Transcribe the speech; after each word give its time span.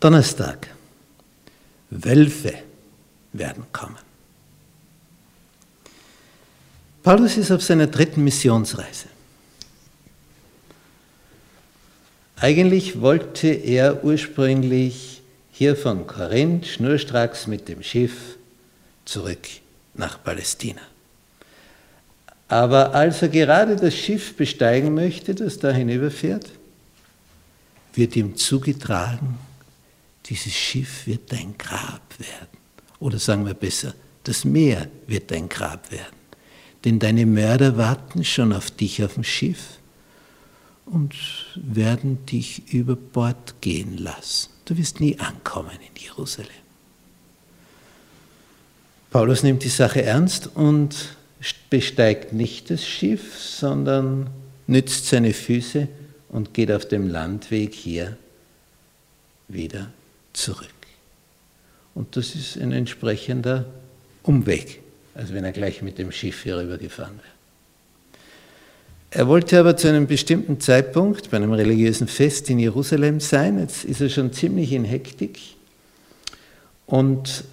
Donnerstag. 0.00 0.68
Wölfe 1.90 2.52
werden 3.32 3.64
kommen. 3.72 3.96
Paulus 7.02 7.36
ist 7.36 7.50
auf 7.52 7.62
seiner 7.62 7.86
dritten 7.86 8.24
Missionsreise. 8.24 9.06
Eigentlich 12.36 13.00
wollte 13.00 13.48
er 13.48 14.04
ursprünglich 14.04 15.22
hier 15.52 15.76
von 15.76 16.06
Korinth 16.06 16.66
schnurstracks 16.66 17.46
mit 17.46 17.68
dem 17.68 17.82
Schiff 17.82 18.36
zurück 19.06 19.48
nach 19.94 20.22
Palästina. 20.22 20.82
Aber 22.48 22.94
als 22.94 23.22
er 23.22 23.28
gerade 23.28 23.76
das 23.76 23.94
Schiff 23.94 24.36
besteigen 24.36 24.94
möchte, 24.94 25.34
das 25.34 25.58
da 25.58 25.70
hinüberfährt, 25.70 26.50
wird 27.94 28.14
ihm 28.16 28.36
zugetragen, 28.36 29.38
dieses 30.28 30.52
Schiff 30.52 31.06
wird 31.06 31.32
dein 31.32 31.56
Grab 31.56 32.18
werden. 32.18 32.58
Oder 32.98 33.18
sagen 33.18 33.46
wir 33.46 33.54
besser, 33.54 33.94
das 34.24 34.44
Meer 34.44 34.88
wird 35.06 35.30
dein 35.30 35.48
Grab 35.48 35.90
werden. 35.90 36.16
Denn 36.84 36.98
deine 36.98 37.26
Mörder 37.26 37.76
warten 37.76 38.24
schon 38.24 38.52
auf 38.52 38.70
dich 38.70 39.02
auf 39.04 39.14
dem 39.14 39.24
Schiff 39.24 39.78
und 40.84 41.14
werden 41.56 42.24
dich 42.26 42.72
über 42.72 42.96
Bord 42.96 43.60
gehen 43.60 43.98
lassen. 43.98 44.50
Du 44.64 44.76
wirst 44.76 45.00
nie 45.00 45.18
ankommen 45.18 45.72
in 45.72 46.02
Jerusalem. 46.02 46.50
Paulus 49.10 49.42
nimmt 49.42 49.64
die 49.64 49.68
Sache 49.68 50.02
ernst 50.02 50.50
und 50.54 51.16
besteigt 51.70 52.32
nicht 52.32 52.70
das 52.70 52.86
Schiff, 52.86 53.38
sondern 53.38 54.30
nützt 54.66 55.06
seine 55.06 55.32
Füße 55.32 55.88
und 56.28 56.54
geht 56.54 56.70
auf 56.72 56.86
dem 56.86 57.08
Landweg 57.08 57.74
hier 57.74 58.16
wieder 59.48 59.92
zurück. 60.36 60.68
Und 61.94 62.16
das 62.16 62.34
ist 62.34 62.58
ein 62.58 62.72
entsprechender 62.72 63.64
Umweg, 64.22 64.80
als 65.14 65.32
wenn 65.32 65.44
er 65.44 65.52
gleich 65.52 65.82
mit 65.82 65.98
dem 65.98 66.12
Schiff 66.12 66.42
hier 66.42 66.58
rüber 66.58 66.78
gefahren 66.78 67.18
wäre. 67.22 67.36
Er 69.10 69.28
wollte 69.28 69.58
aber 69.58 69.76
zu 69.76 69.88
einem 69.88 70.06
bestimmten 70.06 70.60
Zeitpunkt 70.60 71.30
bei 71.30 71.38
einem 71.38 71.52
religiösen 71.52 72.06
Fest 72.06 72.50
in 72.50 72.58
Jerusalem 72.58 73.20
sein. 73.20 73.58
Jetzt 73.58 73.84
ist 73.84 74.00
er 74.00 74.10
schon 74.10 74.32
ziemlich 74.32 74.72
in 74.72 74.84
Hektik. 74.84 75.38
Und 76.84 77.44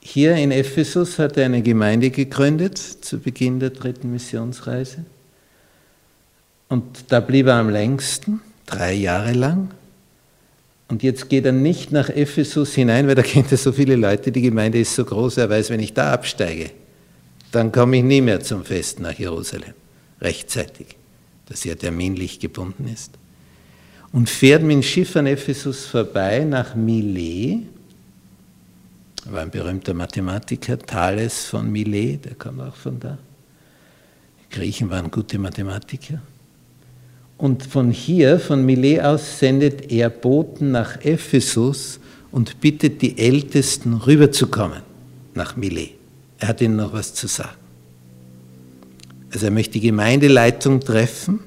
hier 0.00 0.34
in 0.34 0.50
Ephesus 0.50 1.18
hat 1.18 1.36
er 1.36 1.46
eine 1.46 1.62
Gemeinde 1.62 2.10
gegründet 2.10 2.76
zu 2.76 3.20
Beginn 3.20 3.58
der 3.58 3.70
dritten 3.70 4.12
Missionsreise. 4.12 5.04
Und 6.68 6.84
da 7.08 7.20
blieb 7.20 7.46
er 7.46 7.54
am 7.54 7.70
längsten, 7.70 8.42
drei 8.66 8.92
Jahre 8.92 9.32
lang. 9.32 9.70
Und 10.92 11.02
jetzt 11.02 11.30
geht 11.30 11.46
er 11.46 11.52
nicht 11.52 11.90
nach 11.90 12.10
Ephesus 12.10 12.74
hinein, 12.74 13.08
weil 13.08 13.14
da 13.14 13.22
kennt 13.22 13.50
er 13.50 13.56
so 13.56 13.72
viele 13.72 13.96
Leute, 13.96 14.30
die 14.30 14.42
Gemeinde 14.42 14.78
ist 14.78 14.94
so 14.94 15.06
groß, 15.06 15.38
er 15.38 15.48
weiß, 15.48 15.70
wenn 15.70 15.80
ich 15.80 15.94
da 15.94 16.12
absteige, 16.12 16.70
dann 17.50 17.72
komme 17.72 17.96
ich 17.96 18.02
nie 18.02 18.20
mehr 18.20 18.40
zum 18.40 18.62
Fest 18.62 19.00
nach 19.00 19.14
Jerusalem, 19.18 19.72
rechtzeitig, 20.20 20.98
dass 21.46 21.64
er 21.64 21.78
terminlich 21.78 22.40
gebunden 22.40 22.86
ist. 22.92 23.12
Und 24.12 24.28
fährt 24.28 24.62
mit 24.64 24.72
dem 24.72 24.82
Schiff 24.82 25.16
an 25.16 25.24
Ephesus 25.24 25.86
vorbei 25.86 26.40
nach 26.40 26.74
Milet, 26.74 27.60
war 29.24 29.40
ein 29.40 29.50
berühmter 29.50 29.94
Mathematiker, 29.94 30.78
Thales 30.78 31.46
von 31.46 31.72
Milet, 31.72 32.26
der 32.26 32.34
kam 32.34 32.60
auch 32.60 32.76
von 32.76 33.00
da. 33.00 33.16
Die 34.44 34.54
Griechen 34.54 34.90
waren 34.90 35.10
gute 35.10 35.38
Mathematiker. 35.38 36.20
Und 37.42 37.64
von 37.64 37.90
hier, 37.90 38.38
von 38.38 38.64
Milet 38.64 39.00
aus, 39.00 39.40
sendet 39.40 39.90
er 39.90 40.10
Boten 40.10 40.70
nach 40.70 41.04
Ephesus 41.04 41.98
und 42.30 42.60
bittet 42.60 43.02
die 43.02 43.18
Ältesten 43.18 43.94
rüberzukommen 43.94 44.82
nach 45.34 45.56
Milet. 45.56 45.94
Er 46.38 46.46
hat 46.46 46.60
ihnen 46.60 46.76
noch 46.76 46.92
was 46.92 47.14
zu 47.14 47.26
sagen. 47.26 47.58
Also 49.32 49.46
er 49.46 49.50
möchte 49.50 49.72
die 49.72 49.80
Gemeindeleitung 49.80 50.78
treffen, 50.78 51.40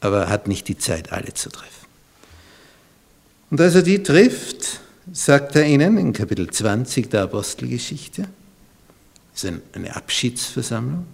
aber 0.00 0.20
er 0.22 0.28
hat 0.30 0.48
nicht 0.48 0.68
die 0.68 0.78
Zeit, 0.78 1.12
alle 1.12 1.34
zu 1.34 1.50
treffen. 1.50 1.86
Und 3.50 3.60
als 3.60 3.74
er 3.74 3.82
die 3.82 4.02
trifft, 4.02 4.80
sagt 5.12 5.54
er 5.56 5.66
ihnen 5.66 5.98
in 5.98 6.14
Kapitel 6.14 6.48
20 6.48 7.10
der 7.10 7.24
Apostelgeschichte, 7.24 8.26
das 9.34 9.44
ist 9.44 9.52
eine 9.74 9.94
Abschiedsversammlung, 9.94 11.04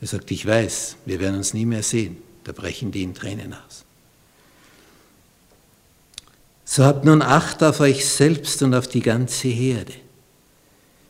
er 0.00 0.08
sagt, 0.08 0.32
ich 0.32 0.44
weiß, 0.44 0.96
wir 1.06 1.20
werden 1.20 1.36
uns 1.36 1.54
nie 1.54 1.64
mehr 1.64 1.84
sehen. 1.84 2.26
Da 2.48 2.52
brechen 2.52 2.90
die 2.90 3.02
in 3.02 3.12
Tränen 3.12 3.52
aus. 3.52 3.84
So 6.64 6.82
habt 6.82 7.04
nun 7.04 7.20
Acht 7.20 7.62
auf 7.62 7.80
euch 7.80 8.06
selbst 8.06 8.62
und 8.62 8.74
auf 8.74 8.88
die 8.88 9.02
ganze 9.02 9.48
Herde, 9.48 9.92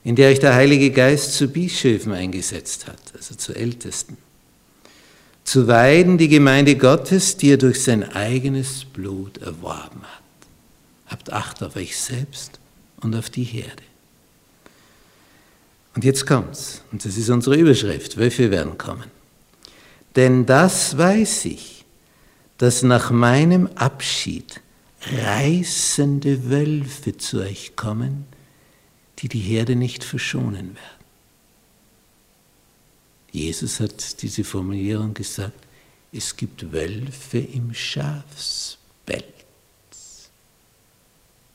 in 0.03 0.16
der 0.16 0.31
euch 0.31 0.41
der 0.41 0.56
Heilige 0.56 0.91
Geist 0.91 1.34
zu 1.34 1.47
Bischöfen 1.47 2.10
eingesetzt 2.10 2.88
hat, 2.88 2.98
also 3.15 3.37
zu 3.37 3.54
Ältesten, 3.54 4.16
zu 5.44 5.69
weiden 5.69 6.19
die 6.19 6.27
Gemeinde 6.27 6.75
Gottes, 6.75 7.37
die 7.37 7.53
er 7.53 7.56
durch 7.56 7.84
sein 7.84 8.03
eigenes 8.03 8.84
Blut 8.84 9.38
erworben 9.38 10.03
hat. 10.03 10.22
Habt 11.06 11.32
Acht 11.32 11.62
auf 11.62 11.77
euch 11.77 11.97
selbst 11.97 12.59
und 13.00 13.15
auf 13.15 13.31
die 13.31 13.44
Herde. 13.44 13.84
Und 15.94 16.04
jetzt 16.04 16.27
kommt's, 16.27 16.82
und 16.91 17.04
das 17.04 17.16
ist 17.16 17.31
unsere 17.31 17.54
Überschrift, 17.54 18.16
Wölfe 18.16 18.50
werden 18.50 18.77
kommen. 18.77 19.18
Denn 20.17 20.47
das 20.47 20.97
weiß 20.97 21.45
ich, 21.47 21.85
dass 22.59 22.83
nach 22.83 23.11
meinem 23.11 23.69
Abschied 23.75 24.61
reißende 25.01 26.51
Wölfe 26.51 27.17
zu 27.17 27.41
euch 27.41 27.77
kommen, 27.77 28.27
die 29.21 29.29
die 29.29 29.41
Herde 29.41 29.77
nicht 29.77 30.05
verschonen 30.05 30.75
werden. 30.75 30.99
Jesus 33.31 33.81
hat 33.81 34.23
diese 34.23 34.43
Formulierung 34.43 35.15
gesagt, 35.15 35.67
es 36.13 36.37
gibt 36.37 36.73
Wölfe 36.73 37.39
im 37.39 37.75
Schafspelz. 37.75 38.79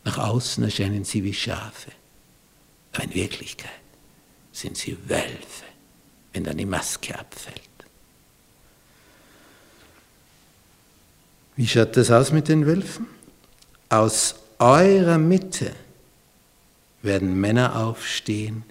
Nach 0.03 0.18
außen 0.18 0.64
erscheinen 0.64 1.03
sie 1.03 1.24
wie 1.24 1.34
Schafe, 1.34 1.91
aber 2.91 3.06
in 3.06 3.14
Wirklichkeit 3.14 3.72
sind 4.52 4.78
sie 4.78 4.97
Wölfe, 5.09 5.66
wenn 6.31 6.44
dann 6.44 6.58
die 6.58 6.66
Maske 6.66 7.18
abfällt. 7.18 7.72
Wie 11.56 11.68
schaut 11.68 11.96
das 11.97 12.09
aus 12.09 12.31
mit 12.31 12.47
den 12.47 12.66
Wölfen? 12.66 13.08
Aus 13.90 14.36
eurer 14.59 15.18
Mitte 15.18 15.72
werden 17.02 17.40
Männer 17.40 17.75
aufstehen, 17.75 18.64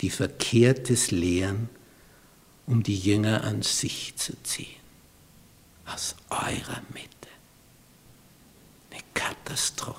die 0.00 0.10
Verkehrtes 0.10 1.10
lehren, 1.10 1.68
um 2.66 2.82
die 2.82 2.96
Jünger 2.96 3.42
an 3.42 3.62
sich 3.62 4.14
zu 4.16 4.34
ziehen. 4.42 4.80
Aus 5.86 6.14
eurer 6.30 6.82
Mitte. 6.94 7.08
Eine 8.90 9.02
Katastrophe. 9.12 9.98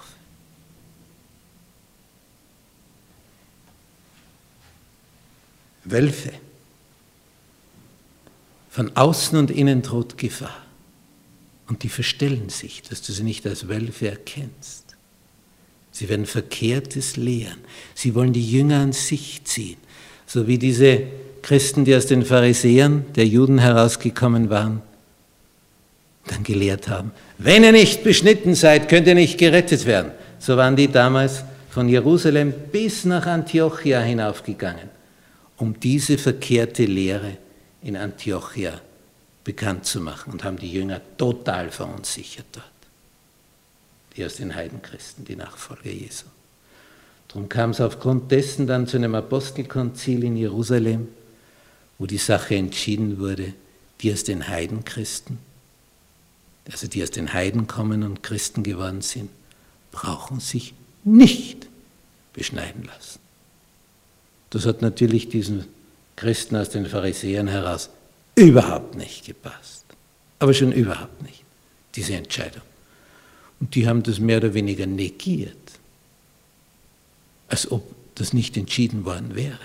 Wölfe. 5.84 6.31
Von 8.69 8.96
außen 8.96 9.38
und 9.38 9.52
innen 9.52 9.81
droht 9.81 10.18
Gefahr. 10.18 10.70
Und 11.71 11.83
die 11.83 11.89
verstellen 11.89 12.49
sich, 12.49 12.81
dass 12.81 13.01
du 13.01 13.13
sie 13.13 13.23
nicht 13.23 13.47
als 13.47 13.69
Wölfe 13.69 14.09
erkennst. 14.09 14.97
Sie 15.93 16.09
werden 16.09 16.25
Verkehrtes 16.25 17.15
lehren. 17.15 17.59
Sie 17.95 18.13
wollen 18.13 18.33
die 18.33 18.45
Jünger 18.45 18.81
an 18.81 18.91
sich 18.91 19.45
ziehen. 19.45 19.77
So 20.27 20.47
wie 20.47 20.57
diese 20.57 21.03
Christen, 21.41 21.85
die 21.85 21.95
aus 21.95 22.07
den 22.07 22.25
Pharisäern 22.25 23.05
der 23.15 23.25
Juden 23.25 23.57
herausgekommen 23.57 24.49
waren, 24.49 24.81
dann 26.27 26.43
gelehrt 26.43 26.89
haben, 26.89 27.11
wenn 27.37 27.63
ihr 27.63 27.71
nicht 27.71 28.03
beschnitten 28.03 28.53
seid, 28.53 28.89
könnt 28.89 29.07
ihr 29.07 29.15
nicht 29.15 29.38
gerettet 29.38 29.85
werden. 29.85 30.11
So 30.39 30.57
waren 30.57 30.75
die 30.75 30.89
damals 30.89 31.45
von 31.69 31.88
Jerusalem 31.88 32.53
bis 32.74 33.06
nach 33.06 33.27
Antiochia 33.27 34.01
hinaufgegangen, 34.01 34.89
um 35.56 35.79
diese 35.79 36.17
verkehrte 36.17 36.83
Lehre 36.83 37.38
in 37.81 37.95
Antiochia 37.95 38.74
zu 38.74 38.90
bekannt 39.43 39.85
zu 39.85 40.01
machen 40.01 40.33
und 40.33 40.43
haben 40.43 40.57
die 40.57 40.71
Jünger 40.71 41.01
total 41.17 41.71
verunsichert 41.71 42.45
dort. 42.51 42.65
Die 44.15 44.25
aus 44.25 44.35
den 44.35 44.55
Heidenchristen, 44.55 45.25
die 45.25 45.35
Nachfolger 45.35 45.89
Jesu. 45.89 46.25
Darum 47.27 47.47
kam 47.47 47.69
es 47.69 47.79
aufgrund 47.79 48.31
dessen 48.31 48.67
dann 48.67 48.88
zu 48.88 48.97
einem 48.97 49.15
Apostelkonzil 49.15 50.23
in 50.23 50.35
Jerusalem, 50.35 51.07
wo 51.97 52.05
die 52.05 52.17
Sache 52.17 52.55
entschieden 52.55 53.19
wurde, 53.19 53.53
die 54.01 54.11
aus 54.11 54.23
den 54.23 54.47
Heidenchristen, 54.47 55.38
also 56.69 56.88
die 56.88 57.01
aus 57.01 57.11
den 57.11 57.33
Heiden 57.33 57.67
kommen 57.67 58.03
und 58.03 58.21
Christen 58.21 58.63
geworden 58.63 59.01
sind, 59.01 59.29
brauchen 59.91 60.39
sich 60.39 60.73
nicht 61.03 61.67
beschneiden 62.33 62.83
lassen. 62.83 63.19
Das 64.49 64.65
hat 64.65 64.81
natürlich 64.81 65.29
diesen 65.29 65.65
Christen 66.17 66.55
aus 66.55 66.69
den 66.69 66.85
Pharisäern 66.85 67.47
heraus 67.47 67.89
überhaupt 68.41 68.95
nicht 68.95 69.25
gepasst. 69.25 69.85
Aber 70.39 70.53
schon 70.53 70.71
überhaupt 70.71 71.21
nicht, 71.21 71.43
diese 71.95 72.15
Entscheidung. 72.15 72.63
Und 73.59 73.75
die 73.75 73.88
haben 73.88 74.03
das 74.03 74.19
mehr 74.19 74.38
oder 74.38 74.53
weniger 74.53 74.85
negiert, 74.85 75.55
als 77.47 77.71
ob 77.71 77.83
das 78.15 78.33
nicht 78.33 78.57
entschieden 78.57 79.05
worden 79.05 79.35
wäre. 79.35 79.59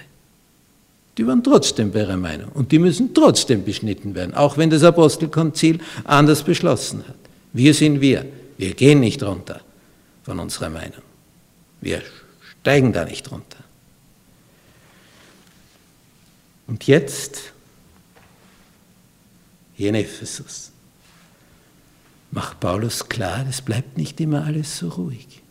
Die 1.17 1.26
waren 1.26 1.43
trotzdem 1.43 1.93
bei 1.93 2.00
ihrer 2.00 2.19
Meinung 2.19 2.50
und 2.52 2.73
die 2.73 2.78
müssen 2.78 3.14
trotzdem 3.14 3.64
beschnitten 3.64 4.14
werden, 4.14 4.34
auch 4.34 4.58
wenn 4.58 4.69
das 4.69 4.82
Apostelkonzil 4.82 5.81
anders 6.05 6.43
beschlossen 6.43 7.05
hat. 7.08 7.17
Wir 7.55 7.73
sind 7.73 8.02
wir, 8.02 8.26
wir 8.58 8.75
gehen 8.75 9.00
nicht 9.00 9.23
runter 9.23 9.61
von 10.25 10.38
unserer 10.38 10.69
Meinung. 10.69 11.02
Wir 11.81 12.02
steigen 12.61 12.93
da 12.93 13.05
nicht 13.06 13.31
runter. 13.31 13.58
Und 16.67 16.87
jetzt, 16.87 17.52
hier 19.76 19.90
in 19.90 19.94
Ephesus, 19.94 20.73
macht 22.31 22.61
Paulus 22.61 23.08
klar, 23.08 23.46
es 23.49 23.61
bleibt 23.61 23.96
nicht 23.99 24.20
immer 24.20 24.44
alles 24.44 24.78
so 24.78 24.88
ruhig. 24.88 25.43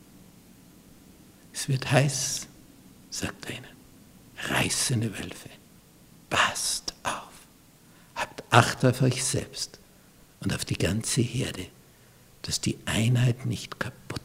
Es 1.53 1.69
wird 1.69 1.91
heiß, 1.91 2.47
sagt 3.09 3.45
er 3.45 3.57
ihnen. 3.57 3.65
Reißende 4.49 5.17
Wölfe. 5.17 5.49
Passt 6.29 6.93
auf. 7.03 7.31
Habt 8.15 8.43
Acht 8.51 8.83
auf 8.83 9.01
euch 9.01 9.23
selbst 9.23 9.79
und 10.41 10.53
auf 10.53 10.65
die 10.65 10.77
ganze 10.77 11.21
Herde, 11.21 11.67
dass 12.41 12.61
die 12.61 12.77
Einheit 12.85 13.45
nicht 13.45 13.79
kaputt 13.79 14.24